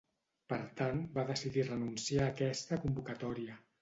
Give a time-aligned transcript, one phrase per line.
[0.53, 3.61] Per tant, va decidir renunciar a aquesta convocatòria.